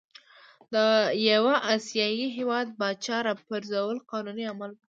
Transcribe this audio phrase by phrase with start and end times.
[0.73, 0.75] د
[1.29, 4.83] یوه آسیايي هیواد پاچا را پرزول قانوني عمل وو.